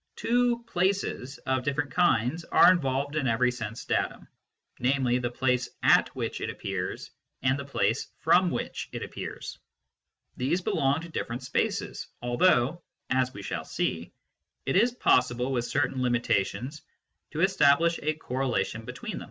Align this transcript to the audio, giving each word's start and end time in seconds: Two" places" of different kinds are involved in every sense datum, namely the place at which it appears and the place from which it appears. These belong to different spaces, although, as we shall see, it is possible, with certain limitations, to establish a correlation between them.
Two" 0.15 0.63
places" 0.67 1.37
of 1.45 1.63
different 1.63 1.91
kinds 1.91 2.43
are 2.45 2.71
involved 2.71 3.15
in 3.15 3.27
every 3.27 3.51
sense 3.51 3.85
datum, 3.85 4.27
namely 4.79 5.19
the 5.19 5.29
place 5.29 5.69
at 5.83 6.07
which 6.15 6.41
it 6.41 6.49
appears 6.49 7.11
and 7.43 7.59
the 7.59 7.65
place 7.65 8.07
from 8.17 8.49
which 8.49 8.89
it 8.93 9.03
appears. 9.03 9.59
These 10.37 10.61
belong 10.61 11.01
to 11.01 11.09
different 11.09 11.43
spaces, 11.43 12.07
although, 12.19 12.81
as 13.11 13.31
we 13.35 13.43
shall 13.43 13.63
see, 13.63 14.11
it 14.65 14.75
is 14.75 14.91
possible, 14.91 15.51
with 15.51 15.65
certain 15.65 16.01
limitations, 16.01 16.81
to 17.29 17.41
establish 17.41 17.99
a 18.01 18.15
correlation 18.15 18.85
between 18.85 19.19
them. 19.19 19.19